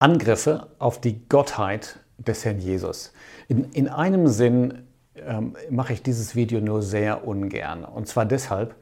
[0.00, 3.12] Angriffe auf die Gottheit des Herrn Jesus.
[3.48, 4.84] In, in einem Sinn
[5.16, 7.84] ähm, mache ich dieses Video nur sehr ungern.
[7.84, 8.76] Und zwar deshalb,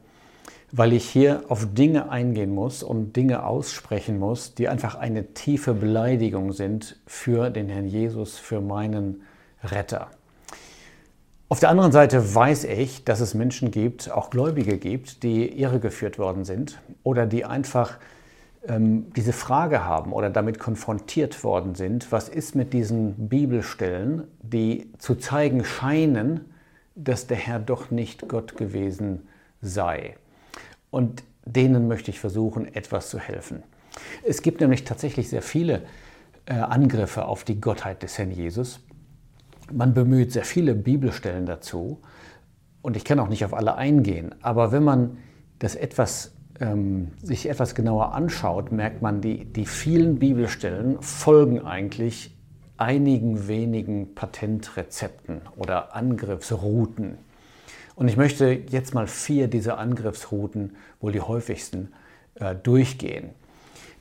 [0.71, 5.73] weil ich hier auf Dinge eingehen muss und Dinge aussprechen muss, die einfach eine tiefe
[5.73, 9.23] Beleidigung sind für den Herrn Jesus, für meinen
[9.63, 10.11] Retter.
[11.49, 16.19] Auf der anderen Seite weiß ich, dass es Menschen gibt, auch Gläubige gibt, die irregeführt
[16.19, 17.97] worden sind oder die einfach
[18.67, 24.91] ähm, diese Frage haben oder damit konfrontiert worden sind, was ist mit diesen Bibelstellen, die
[24.97, 26.41] zu zeigen scheinen,
[26.95, 29.27] dass der Herr doch nicht Gott gewesen
[29.61, 30.15] sei.
[30.89, 33.63] Und denen möchte ich versuchen, etwas zu helfen.
[34.23, 35.83] Es gibt nämlich tatsächlich sehr viele
[36.45, 38.79] äh, Angriffe auf die Gottheit des Herrn Jesus.
[39.71, 42.01] Man bemüht sehr viele Bibelstellen dazu
[42.81, 45.17] und ich kann auch nicht auf alle eingehen, aber wenn man
[45.59, 52.35] das etwas ähm, sich etwas genauer anschaut, merkt man, die, die vielen Bibelstellen folgen eigentlich
[52.77, 57.17] einigen wenigen Patentrezepten oder Angriffsrouten.
[57.95, 61.93] Und ich möchte jetzt mal vier dieser Angriffsrouten, wohl die häufigsten,
[62.35, 63.31] äh, durchgehen.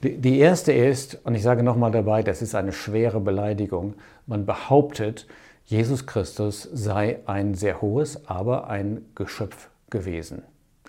[0.03, 3.95] Die, die erste ist, und ich sage nochmal dabei, das ist eine schwere Beleidigung,
[4.27, 5.27] man behauptet,
[5.65, 10.43] Jesus Christus sei ein sehr hohes, aber ein Geschöpf gewesen.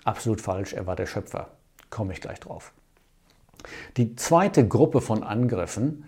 [0.04, 1.48] Absolut falsch, er war der Schöpfer.
[1.90, 2.72] Komme ich gleich drauf.
[3.96, 6.04] Die zweite Gruppe von Angriffen,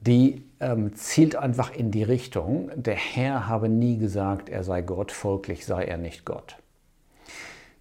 [0.00, 5.12] die ähm, zielt einfach in die Richtung, der Herr habe nie gesagt, er sei Gott,
[5.12, 6.56] folglich sei er nicht Gott.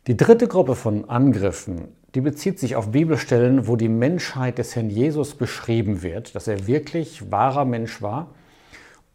[0.07, 4.89] Die dritte Gruppe von Angriffen, die bezieht sich auf Bibelstellen, wo die Menschheit des Herrn
[4.89, 8.33] Jesus beschrieben wird, dass er wirklich wahrer Mensch war.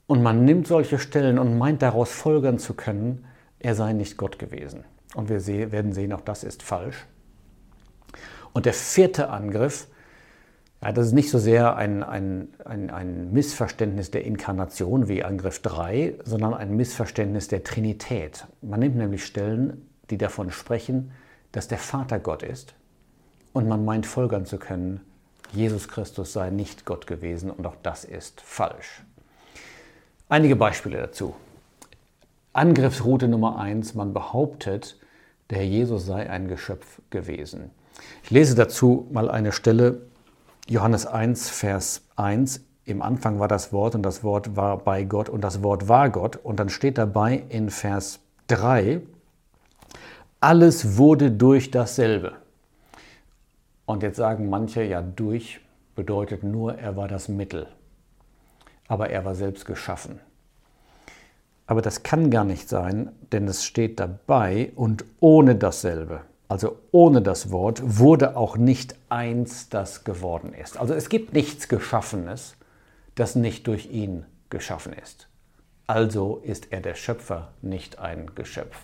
[0.06, 3.25] Und man nimmt solche Stellen und meint daraus folgern zu können,
[3.58, 4.84] er sei nicht Gott gewesen.
[5.14, 7.06] Und wir werden sehen, auch das ist falsch.
[8.53, 9.89] Und der vierte Angriff,
[10.83, 15.61] ja, das ist nicht so sehr ein, ein, ein, ein Missverständnis der Inkarnation wie Angriff
[15.61, 18.46] 3, sondern ein Missverständnis der Trinität.
[18.61, 21.12] Man nimmt nämlich Stellen, die davon sprechen,
[21.52, 22.74] dass der Vater Gott ist
[23.52, 25.01] und man meint folgern zu können,
[25.52, 29.02] Jesus Christus sei nicht Gott gewesen und auch das ist falsch.
[30.29, 31.35] Einige Beispiele dazu.
[32.55, 34.98] Angriffsroute Nummer 1, man behauptet,
[35.51, 37.70] der Herr Jesus sei ein Geschöpf gewesen.
[38.24, 40.02] Ich lese dazu mal eine Stelle,
[40.68, 42.64] Johannes 1, Vers 1.
[42.85, 46.11] Im Anfang war das Wort und das Wort war bei Gott und das Wort war
[46.11, 46.36] Gott.
[46.36, 49.01] Und dann steht dabei in Vers 3,
[50.41, 52.33] alles wurde durch dasselbe.
[53.86, 55.61] Und jetzt sagen manche, ja, durch
[55.95, 57.67] bedeutet nur, er war das Mittel.
[58.89, 60.20] Aber er war selbst geschaffen.
[61.67, 67.23] Aber das kann gar nicht sein, denn es steht dabei und ohne dasselbe also ohne
[67.23, 70.77] das Wort, wurde auch nicht eins, das geworden ist.
[70.77, 72.57] Also es gibt nichts Geschaffenes,
[73.14, 75.29] das nicht durch ihn geschaffen ist.
[75.86, 78.77] Also ist er der Schöpfer, nicht ein Geschöpf.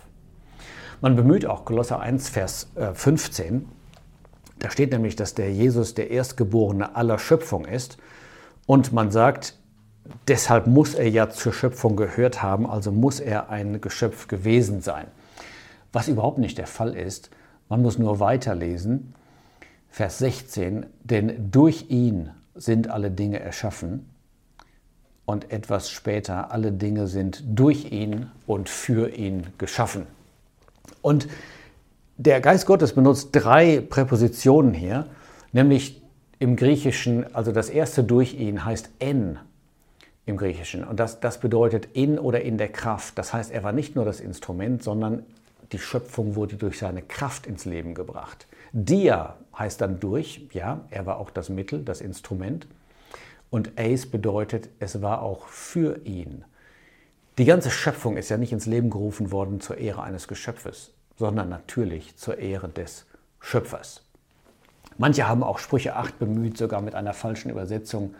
[0.99, 3.55] Man bemüht auch Kolosser 1, Vers 15.
[3.55, 3.61] Äh,
[4.57, 7.99] da steht nämlich, dass der Jesus der Erstgeborene aller Schöpfung ist.
[8.65, 9.59] Und man sagt,
[10.27, 15.05] deshalb muss er ja zur Schöpfung gehört haben, also muss er ein Geschöpf gewesen sein.
[15.93, 17.29] Was überhaupt nicht der Fall ist,
[17.69, 19.13] man muss nur weiterlesen.
[19.89, 24.09] Vers 16, denn durch ihn sind alle Dinge erschaffen.
[25.25, 30.07] Und etwas später, alle Dinge sind durch ihn und für ihn geschaffen.
[31.01, 31.27] Und
[32.17, 35.05] der Geist Gottes benutzt drei Präpositionen hier,
[35.53, 36.01] nämlich
[36.39, 39.39] im Griechischen, also das erste durch ihn heißt en
[40.25, 40.83] im Griechischen.
[40.83, 43.17] Und das, das bedeutet in oder in der Kraft.
[43.17, 45.23] Das heißt, er war nicht nur das Instrument, sondern
[45.71, 48.47] die Schöpfung wurde durch seine Kraft ins Leben gebracht.
[48.71, 52.67] Dia heißt dann durch, ja, er war auch das Mittel, das Instrument.
[53.49, 56.45] Und Ace bedeutet, es war auch für ihn.
[57.37, 61.49] Die ganze Schöpfung ist ja nicht ins Leben gerufen worden zur Ehre eines Geschöpfes, sondern
[61.49, 63.05] natürlich zur Ehre des
[63.39, 64.03] Schöpfers.
[64.97, 68.13] Manche haben auch Sprüche 8 bemüht, sogar mit einer falschen Übersetzung.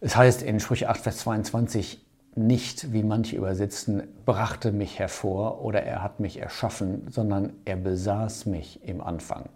[0.00, 2.03] Es heißt in Sprüche 8, Vers 22,
[2.36, 8.46] nicht, wie manche übersetzen, brachte mich hervor oder er hat mich erschaffen, sondern er besaß
[8.46, 9.48] mich im Anfang.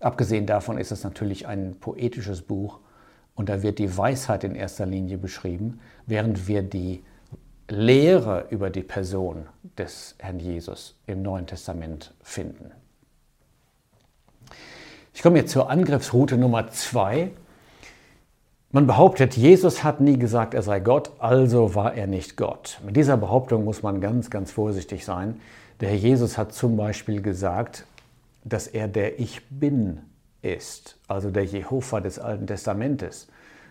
[0.00, 2.80] Abgesehen davon ist es natürlich ein poetisches Buch
[3.34, 7.02] und da wird die Weisheit in erster Linie beschrieben, während wir die
[7.68, 9.46] Lehre über die Person
[9.78, 12.70] des Herrn Jesus im Neuen Testament finden.
[15.14, 17.30] Ich komme jetzt zur Angriffsroute Nummer zwei
[18.74, 22.80] man behauptet, Jesus hat nie gesagt, er sei Gott, also war er nicht Gott.
[22.84, 25.40] Mit dieser Behauptung muss man ganz, ganz vorsichtig sein.
[25.80, 27.86] Der Herr Jesus hat zum Beispiel gesagt,
[28.42, 30.00] dass er der Ich Bin
[30.42, 33.28] ist, also der Jehova des Alten Testamentes.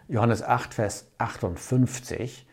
[0.07, 2.47] Johannes 8, Vers 58,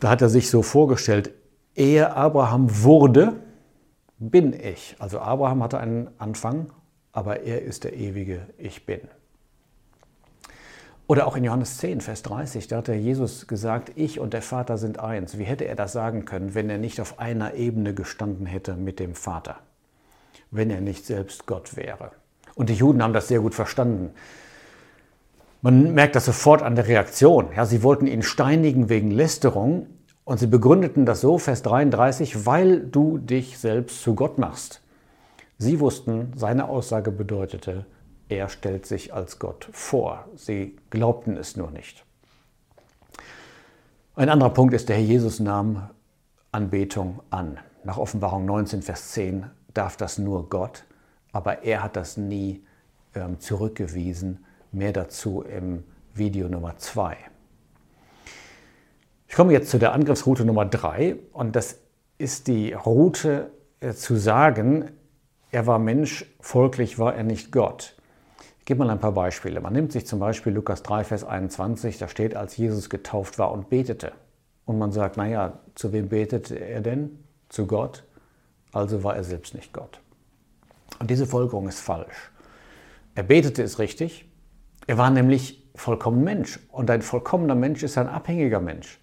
[0.00, 1.30] da hat er sich so vorgestellt,
[1.76, 3.34] ehe Abraham wurde,
[4.18, 4.96] bin ich.
[4.98, 6.70] Also Abraham hatte einen Anfang,
[7.12, 9.00] aber er ist der ewige Ich bin.
[11.06, 14.40] Oder auch in Johannes 10, Vers 30, da hat der Jesus gesagt, ich und der
[14.40, 15.38] Vater sind eins.
[15.38, 19.00] Wie hätte er das sagen können, wenn er nicht auf einer Ebene gestanden hätte mit
[19.00, 19.56] dem Vater?
[20.50, 22.12] Wenn er nicht selbst Gott wäre.
[22.54, 24.10] Und die Juden haben das sehr gut verstanden.
[25.60, 27.48] Man merkt das sofort an der Reaktion.
[27.54, 29.86] Ja, sie wollten ihn steinigen wegen Lästerung
[30.24, 34.80] und sie begründeten das so, Vers 33, weil du dich selbst zu Gott machst.
[35.58, 37.84] Sie wussten, seine Aussage bedeutete,
[38.28, 40.28] er stellt sich als Gott vor.
[40.34, 42.04] Sie glaubten es nur nicht.
[44.16, 45.90] Ein anderer Punkt ist, der Herr Jesus nahm
[46.52, 47.58] Anbetung an.
[47.82, 50.84] Nach Offenbarung 19, Vers 10 darf das nur Gott,
[51.32, 52.64] aber er hat das nie
[53.14, 54.44] ähm, zurückgewiesen.
[54.72, 55.84] Mehr dazu im
[56.14, 57.16] Video Nummer 2.
[59.28, 61.80] Ich komme jetzt zu der Angriffsroute Nummer 3 und das
[62.18, 63.50] ist die Route
[63.80, 64.92] äh, zu sagen,
[65.50, 67.96] er war Mensch, folglich war er nicht Gott.
[68.64, 69.60] Gebe mal ein paar Beispiele.
[69.60, 73.52] Man nimmt sich zum Beispiel Lukas 3, Vers 21, da steht, als Jesus getauft war
[73.52, 74.12] und betete.
[74.64, 77.18] Und man sagt, naja, zu wem betete er denn?
[77.50, 78.04] Zu Gott.
[78.72, 80.00] Also war er selbst nicht Gott.
[80.98, 82.30] Und diese Folgerung ist falsch.
[83.14, 84.30] Er betete es richtig.
[84.86, 86.58] Er war nämlich vollkommen Mensch.
[86.72, 88.98] Und ein vollkommener Mensch ist ein abhängiger Mensch.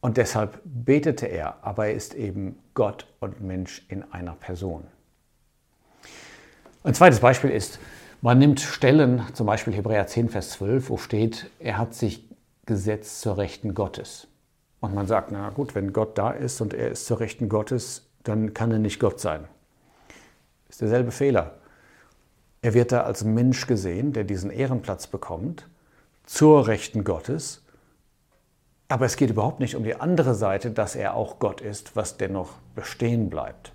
[0.00, 4.84] Und deshalb betete er, aber er ist eben Gott und Mensch in einer Person.
[6.84, 7.80] Ein zweites Beispiel ist,
[8.26, 12.28] man nimmt Stellen, zum Beispiel Hebräer 10, Vers 12, wo steht, er hat sich
[12.66, 14.26] gesetzt zur Rechten Gottes.
[14.80, 18.10] Und man sagt, na gut, wenn Gott da ist und er ist zur Rechten Gottes,
[18.24, 19.44] dann kann er nicht Gott sein.
[20.68, 21.58] Ist derselbe Fehler.
[22.62, 25.68] Er wird da als Mensch gesehen, der diesen Ehrenplatz bekommt,
[26.24, 27.62] zur Rechten Gottes
[28.88, 32.18] aber es geht überhaupt nicht um die andere Seite, dass er auch Gott ist, was
[32.18, 33.72] dennoch bestehen bleibt.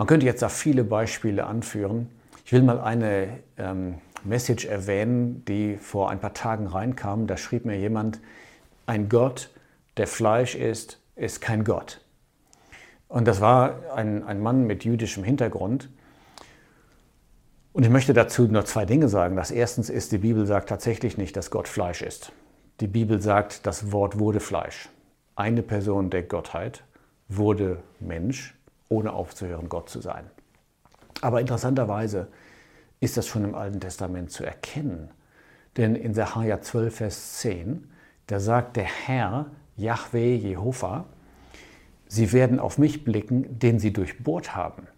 [0.00, 2.08] Man könnte jetzt da viele Beispiele anführen.
[2.46, 7.26] Ich will mal eine ähm, Message erwähnen, die vor ein paar Tagen reinkam.
[7.26, 8.18] Da schrieb mir jemand,
[8.86, 9.50] ein Gott,
[9.98, 12.00] der Fleisch ist, ist kein Gott.
[13.08, 15.90] Und das war ein, ein Mann mit jüdischem Hintergrund.
[17.74, 19.36] Und ich möchte dazu nur zwei Dinge sagen.
[19.36, 22.32] Das erstens ist, die Bibel sagt tatsächlich nicht, dass Gott Fleisch ist.
[22.80, 24.88] Die Bibel sagt, das Wort wurde Fleisch.
[25.36, 26.84] Eine Person der Gottheit
[27.28, 28.54] wurde Mensch,
[28.90, 30.30] ohne aufzuhören, Gott zu sein.
[31.22, 32.28] Aber interessanterweise
[33.00, 35.10] ist das schon im Alten Testament zu erkennen.
[35.76, 37.90] Denn in Sacharja 12, Vers 10,
[38.26, 39.46] da sagt der Herr,
[39.76, 41.06] Yahweh, Jehova,
[42.06, 44.88] sie werden auf mich blicken, den sie durchbohrt haben.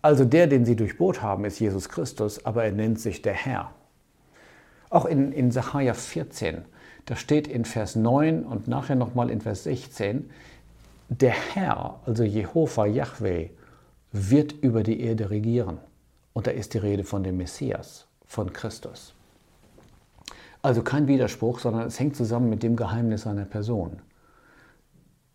[0.00, 3.72] Also der, den sie durchbohrt haben, ist Jesus Christus, aber er nennt sich der Herr.
[4.90, 6.62] Auch in, in Sacharja 14,
[7.06, 10.30] da steht in Vers 9 und nachher nochmal in Vers 16,
[11.20, 13.50] der Herr, also Jehova, Yahweh,
[14.12, 15.78] wird über die Erde regieren.
[16.32, 19.14] Und da ist die Rede von dem Messias, von Christus.
[20.62, 24.00] Also kein Widerspruch, sondern es hängt zusammen mit dem Geheimnis seiner Person.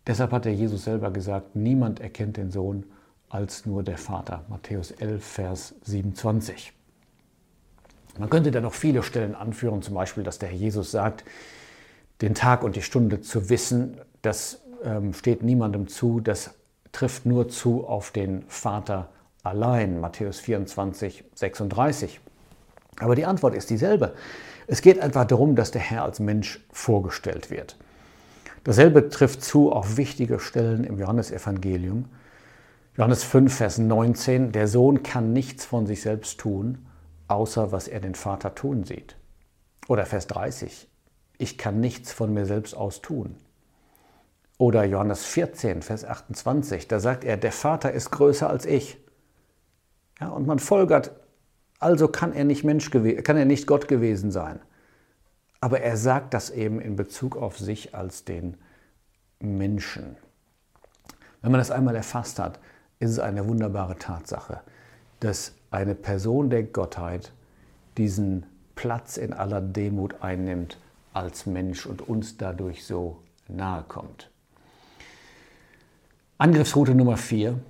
[0.06, 2.84] Deshalb hat der Jesus selber gesagt, niemand erkennt den Sohn
[3.28, 4.44] als nur der Vater.
[4.48, 6.72] Matthäus 11, Vers 27.
[8.18, 11.24] Man könnte da noch viele Stellen anführen, zum Beispiel, dass der Herr Jesus sagt,
[12.22, 16.54] den Tag und die Stunde zu wissen, das ähm, steht niemandem zu, das
[16.92, 19.08] trifft nur zu auf den Vater
[19.42, 20.00] allein.
[20.00, 22.20] Matthäus 24, 36.
[22.98, 24.14] Aber die Antwort ist dieselbe.
[24.66, 27.76] Es geht einfach darum, dass der Herr als Mensch vorgestellt wird.
[28.64, 32.06] Dasselbe trifft zu auf wichtige Stellen im Johannesevangelium.
[32.96, 36.86] Johannes 5, Vers 19, der Sohn kann nichts von sich selbst tun,
[37.28, 39.16] außer was er den Vater tun sieht.
[39.88, 40.88] Oder Vers 30,
[41.38, 43.36] ich kann nichts von mir selbst aus tun.
[44.60, 48.98] Oder Johannes 14, Vers 28, da sagt er, der Vater ist größer als ich.
[50.20, 51.12] Ja, und man folgert,
[51.78, 54.60] also kann er nicht Mensch kann er nicht Gott gewesen sein.
[55.62, 58.58] Aber er sagt das eben in Bezug auf sich als den
[59.38, 60.16] Menschen.
[61.40, 62.60] Wenn man das einmal erfasst hat,
[62.98, 64.60] ist es eine wunderbare Tatsache,
[65.20, 67.32] dass eine Person der Gottheit
[67.96, 70.76] diesen Platz in aller Demut einnimmt
[71.14, 74.30] als Mensch und uns dadurch so nahe kommt.
[76.40, 77.60] Angriffsroute Nummer 4.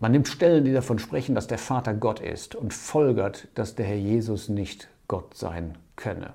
[0.00, 3.86] Man nimmt Stellen, die davon sprechen, dass der Vater Gott ist und folgert, dass der
[3.86, 6.32] Herr Jesus nicht Gott sein könne.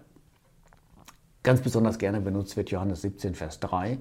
[1.44, 3.98] Ganz besonders gerne benutzt wird Johannes 17, Vers 3.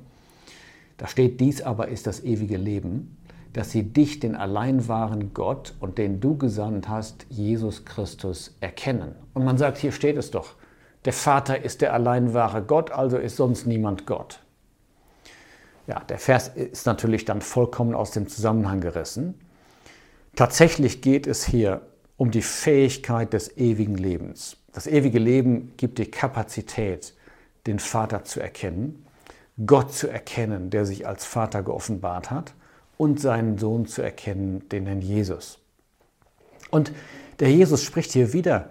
[0.99, 3.17] Da steht, dies aber ist das ewige Leben,
[3.55, 9.17] dass sie dich, den allein wahren Gott und den du gesandt hast, Jesus Christus, erkennen.
[9.35, 10.55] Und man sagt, hier steht es doch,
[11.07, 14.45] der Vater ist der allein wahre Gott, also ist sonst niemand Gott.
[15.89, 19.35] Ja, der Vers ist natürlich dann vollkommen aus dem Zusammenhang gerissen.
[20.37, 21.81] Tatsächlich geht es hier
[22.19, 24.59] um die Fähigkeit des ewigen Lebens.
[24.73, 27.15] Das ewige Leben gibt die Kapazität,
[27.67, 29.07] den Vater zu erkennen,
[29.67, 32.55] Gott zu erkennen, der sich als Vater geoffenbart hat,
[32.99, 35.59] und seinen Sohn zu erkennen, den Herrn Jesus.
[36.71, 36.93] Und
[37.41, 38.71] der Jesus spricht hier wieder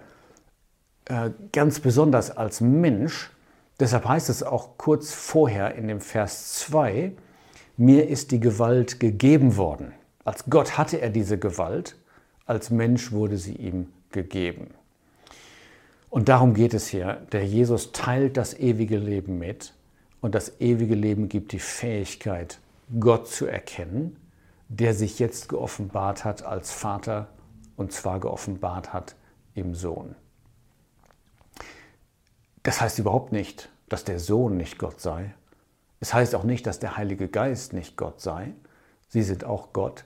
[1.06, 3.30] äh, ganz besonders als Mensch.
[3.80, 7.12] Deshalb heißt es auch kurz vorher in dem Vers 2,
[7.76, 9.92] mir ist die Gewalt gegeben worden.
[10.24, 11.96] Als Gott hatte er diese Gewalt,
[12.44, 14.74] als Mensch wurde sie ihm gegeben.
[16.10, 17.26] Und darum geht es hier.
[17.32, 19.74] Der Jesus teilt das ewige Leben mit
[20.20, 22.58] und das ewige Leben gibt die Fähigkeit,
[22.98, 24.16] Gott zu erkennen,
[24.68, 27.28] der sich jetzt geoffenbart hat als Vater
[27.76, 29.14] und zwar geoffenbart hat
[29.54, 30.16] im Sohn.
[32.68, 35.32] Das heißt überhaupt nicht, dass der Sohn nicht Gott sei.
[36.00, 38.52] Es heißt auch nicht, dass der Heilige Geist nicht Gott sei.
[39.08, 40.04] Sie sind auch Gott.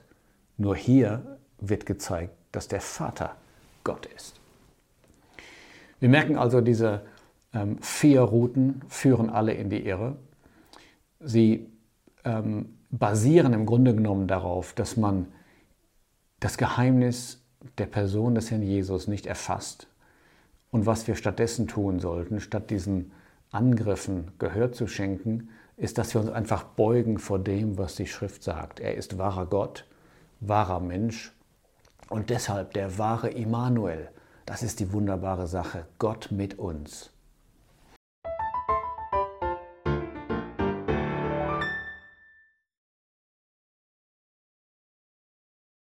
[0.55, 3.35] Nur hier wird gezeigt, dass der Vater
[3.83, 4.39] Gott ist.
[5.99, 7.01] Wir merken also, diese
[7.53, 10.15] ähm, vier Routen führen alle in die Irre.
[11.19, 11.69] Sie
[12.23, 15.27] ähm, basieren im Grunde genommen darauf, dass man
[16.39, 17.43] das Geheimnis
[17.77, 19.87] der Person des Herrn Jesus nicht erfasst
[20.73, 23.11] und was wir stattdessen tun sollten, statt diesen
[23.51, 28.43] Angriffen Gehör zu schenken, ist, dass wir uns einfach beugen vor dem, was die Schrift
[28.43, 28.79] sagt.
[28.79, 29.85] Er ist wahrer Gott,
[30.39, 31.31] wahrer Mensch
[32.09, 34.09] und deshalb der wahre Immanuel.
[34.47, 37.12] Das ist die wunderbare Sache, Gott mit uns.